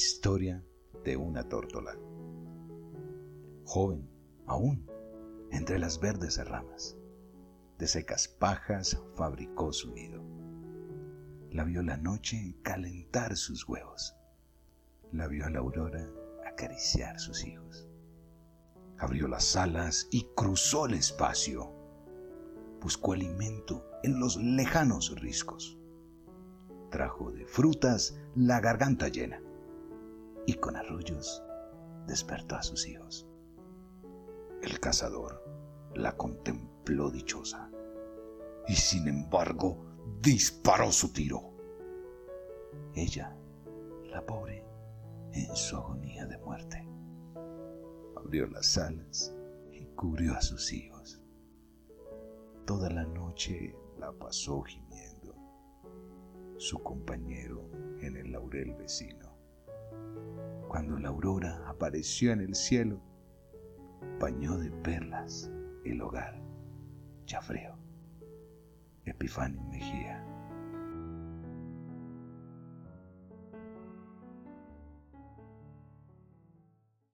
Historia 0.00 0.64
de 1.04 1.16
una 1.16 1.48
tórtola. 1.48 1.98
Joven, 3.64 4.08
aún, 4.46 4.88
entre 5.50 5.80
las 5.80 5.98
verdes 5.98 6.38
ramas, 6.46 6.96
de 7.78 7.88
secas 7.88 8.28
pajas 8.28 9.02
fabricó 9.16 9.72
su 9.72 9.92
nido. 9.92 10.22
La 11.50 11.64
vio 11.64 11.82
la 11.82 11.96
noche 11.96 12.54
calentar 12.62 13.36
sus 13.36 13.68
huevos. 13.68 14.14
La 15.10 15.26
vio 15.26 15.48
la 15.50 15.58
aurora 15.58 16.08
acariciar 16.46 17.18
sus 17.18 17.44
hijos. 17.44 17.88
Abrió 18.98 19.26
las 19.26 19.56
alas 19.56 20.06
y 20.12 20.28
cruzó 20.36 20.86
el 20.86 20.94
espacio. 20.94 21.74
Buscó 22.80 23.14
alimento 23.14 23.84
en 24.04 24.20
los 24.20 24.36
lejanos 24.36 25.20
riscos. 25.20 25.76
Trajo 26.88 27.32
de 27.32 27.46
frutas 27.46 28.16
la 28.36 28.60
garganta 28.60 29.08
llena 29.08 29.42
y 30.48 30.54
con 30.54 30.76
arrullos 30.76 31.42
despertó 32.06 32.56
a 32.56 32.62
sus 32.62 32.88
hijos. 32.88 33.28
El 34.62 34.80
cazador 34.80 35.44
la 35.94 36.16
contempló 36.16 37.10
dichosa 37.10 37.70
y 38.66 38.72
sin 38.72 39.08
embargo 39.08 39.76
disparó 40.22 40.90
su 40.90 41.12
tiro. 41.12 41.52
Ella, 42.94 43.36
la 44.04 44.24
pobre, 44.24 44.64
en 45.32 45.54
su 45.54 45.76
agonía 45.76 46.24
de 46.24 46.38
muerte, 46.38 46.88
abrió 48.16 48.46
las 48.46 48.78
alas 48.78 49.36
y 49.70 49.84
cubrió 49.88 50.32
a 50.32 50.40
sus 50.40 50.72
hijos. 50.72 51.20
Toda 52.64 52.88
la 52.88 53.04
noche 53.04 53.76
la 53.98 54.12
pasó 54.12 54.62
gimiendo 54.62 55.34
su 56.56 56.82
compañero 56.82 57.68
en 58.00 58.16
el 58.16 58.32
laurel 58.32 58.72
vecino. 58.76 59.27
Cuando 60.68 60.98
la 60.98 61.08
aurora 61.08 61.64
apareció 61.66 62.30
en 62.30 62.40
el 62.40 62.54
cielo, 62.54 63.00
bañó 64.20 64.58
de 64.58 64.70
perlas 64.70 65.50
el 65.84 66.02
hogar 66.02 66.40
ya 67.26 67.40
frío. 67.40 67.74
Epifanio 69.06 69.62
Mejía. 69.64 70.17